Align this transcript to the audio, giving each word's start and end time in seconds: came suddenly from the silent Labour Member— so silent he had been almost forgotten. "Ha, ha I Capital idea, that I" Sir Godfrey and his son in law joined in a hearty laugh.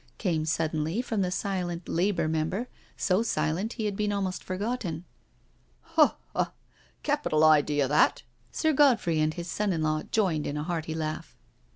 came 0.17 0.45
suddenly 0.45 0.99
from 0.99 1.21
the 1.21 1.29
silent 1.29 1.87
Labour 1.87 2.27
Member— 2.27 2.67
so 2.97 3.21
silent 3.21 3.73
he 3.73 3.85
had 3.85 3.95
been 3.95 4.11
almost 4.11 4.43
forgotten. 4.43 5.05
"Ha, 5.93 6.17
ha 6.33 6.49
I 6.49 6.51
Capital 7.03 7.43
idea, 7.43 7.87
that 7.87 8.23
I" 8.25 8.29
Sir 8.51 8.73
Godfrey 8.73 9.19
and 9.19 9.35
his 9.35 9.47
son 9.47 9.71
in 9.71 9.83
law 9.83 10.01
joined 10.09 10.47
in 10.47 10.57
a 10.57 10.63
hearty 10.63 10.95
laugh. 10.95 11.37